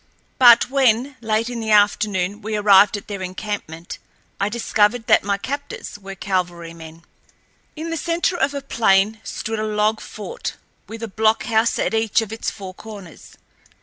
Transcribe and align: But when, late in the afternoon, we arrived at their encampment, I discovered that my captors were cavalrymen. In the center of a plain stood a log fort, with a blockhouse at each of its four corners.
But 0.39 0.67
when, 0.67 1.15
late 1.21 1.47
in 1.47 1.59
the 1.59 1.69
afternoon, 1.69 2.41
we 2.41 2.55
arrived 2.55 2.97
at 2.97 3.07
their 3.07 3.21
encampment, 3.21 3.99
I 4.39 4.49
discovered 4.49 5.05
that 5.05 5.23
my 5.23 5.37
captors 5.37 5.99
were 5.99 6.15
cavalrymen. 6.15 7.05
In 7.75 7.91
the 7.91 7.97
center 7.97 8.35
of 8.35 8.55
a 8.55 8.63
plain 8.63 9.19
stood 9.23 9.59
a 9.59 9.63
log 9.63 9.99
fort, 10.01 10.55
with 10.87 11.03
a 11.03 11.07
blockhouse 11.07 11.77
at 11.77 11.93
each 11.93 12.19
of 12.23 12.33
its 12.33 12.49
four 12.49 12.73
corners. 12.73 13.37